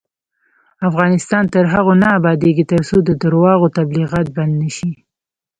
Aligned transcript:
افغانستان 0.89 1.43
تر 1.53 1.63
هغو 1.73 1.93
نه 2.01 2.07
ابادیږي، 2.19 2.65
ترڅو 2.71 2.97
د 3.03 3.09
درواغو 3.21 3.67
تبلیغات 3.77 4.27
بند 4.35 4.53
نشي. 4.61 4.91